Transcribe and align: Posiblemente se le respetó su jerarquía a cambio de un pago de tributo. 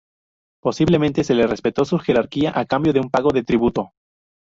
Posiblemente 0.63 1.23
se 1.23 1.35
le 1.35 1.45
respetó 1.45 1.85
su 1.85 1.99
jerarquía 1.99 2.51
a 2.55 2.65
cambio 2.65 2.91
de 2.91 2.99
un 3.01 3.11
pago 3.11 3.29
de 3.29 3.43
tributo. 3.43 3.91